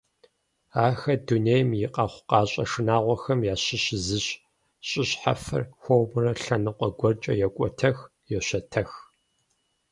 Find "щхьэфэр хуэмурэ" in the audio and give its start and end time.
5.09-6.33